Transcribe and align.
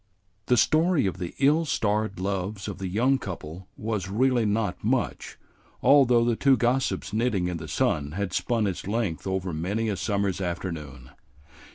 The 0.47 0.57
story 0.57 1.05
of 1.05 1.19
the 1.19 1.35
ill 1.37 1.63
starred 1.63 2.19
loves 2.19 2.67
of 2.67 2.79
the 2.79 2.87
young 2.87 3.19
couple 3.19 3.67
was 3.77 4.09
really 4.09 4.47
not 4.47 4.83
much, 4.83 5.37
although 5.83 6.25
the 6.25 6.35
two 6.35 6.57
gossips 6.57 7.13
knitting 7.13 7.47
in 7.47 7.57
the 7.57 7.67
sun 7.67 8.13
had 8.13 8.33
spun 8.33 8.65
its 8.65 8.87
length 8.87 9.27
over 9.27 9.53
many 9.53 9.89
a 9.89 9.95
summer's 9.95 10.41
afternoon. 10.41 11.11